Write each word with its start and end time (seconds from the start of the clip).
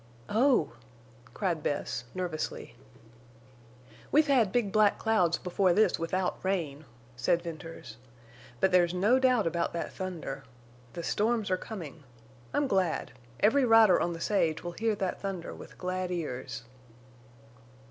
"Oh!" 0.29 0.71
cried 1.35 1.61
Bess, 1.61 2.05
nervously. 2.15 2.75
"We've 4.11 4.25
had 4.25 4.51
big 4.51 4.71
black 4.71 4.97
clouds 4.97 5.37
before 5.37 5.73
this 5.73 5.99
without 5.99 6.39
rain," 6.43 6.85
said 7.15 7.43
Venters. 7.43 7.97
"But 8.59 8.71
there's 8.71 8.95
no 8.95 9.19
doubt 9.19 9.45
about 9.45 9.73
that 9.73 9.93
thunder. 9.93 10.43
The 10.93 11.03
storms 11.03 11.51
are 11.51 11.55
coming. 11.55 12.01
I'm 12.51 12.65
glad. 12.67 13.11
Every 13.41 13.63
rider 13.63 14.01
on 14.01 14.13
the 14.13 14.19
sage 14.19 14.63
will 14.63 14.71
hear 14.71 14.95
that 14.95 15.21
thunder 15.21 15.53
with 15.53 15.77
glad 15.77 16.09
ears." 16.09 16.63